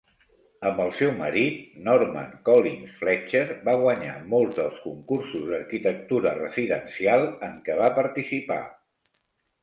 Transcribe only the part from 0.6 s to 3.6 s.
Amb el seu marit, Norman Collings Fletcher,